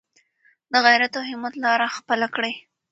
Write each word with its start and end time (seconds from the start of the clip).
د 0.71 0.73
غیرت 0.85 1.13
او 1.19 1.23
همت 1.29 1.53
لاره 1.63 1.87
خپله 1.97 2.27
کړئ. 2.35 2.53